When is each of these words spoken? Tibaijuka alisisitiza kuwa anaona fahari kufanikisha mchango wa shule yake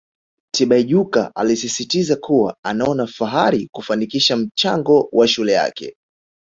Tibaijuka 0.53 1.35
alisisitiza 1.35 2.15
kuwa 2.15 2.57
anaona 2.63 3.07
fahari 3.07 3.67
kufanikisha 3.73 4.37
mchango 4.37 5.09
wa 5.11 5.27
shule 5.27 5.51
yake 5.53 5.95